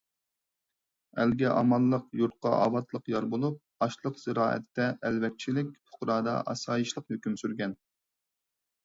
[1.23, 7.77] ئەلگە ئامانلىق، يۇرتقا ئاۋاتلىق يار بولۇپ، ئاشلىق- زىرائەتتە ئەلۋەكچىلىك، پۇقرادا ئاسايىشلىق ھۆكۈم سۈرگەن.